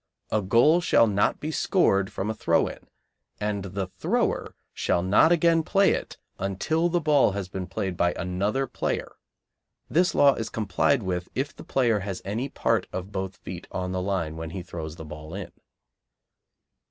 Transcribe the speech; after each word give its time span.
A 0.31 0.41
goal 0.41 0.81
shall 0.81 1.05
not 1.05 1.39
be 1.39 1.51
scored 1.51 2.11
from 2.11 2.31
a 2.31 2.33
throw 2.33 2.65
in, 2.65 2.87
and 3.39 3.65
the 3.65 3.85
thrower 3.85 4.55
shall 4.73 5.03
not 5.03 5.31
again 5.31 5.61
play 5.61 6.03
until 6.39 6.89
the 6.89 6.99
ball 6.99 7.33
has 7.33 7.47
been 7.49 7.67
played 7.67 7.97
by 7.97 8.13
another 8.13 8.65
player. 8.65 9.11
(This 9.91 10.15
law 10.15 10.33
is 10.33 10.49
complied 10.49 11.03
with 11.03 11.29
if 11.35 11.55
the 11.55 11.63
player 11.63 11.99
has 11.99 12.19
any 12.25 12.49
part 12.49 12.87
of 12.91 13.11
both 13.11 13.37
feet 13.37 13.67
on 13.71 13.91
the 13.91 14.01
line 14.01 14.37
when 14.37 14.49
he 14.49 14.63
throws 14.63 14.95
the 14.95 15.05
ball 15.05 15.35
in.) 15.35 15.51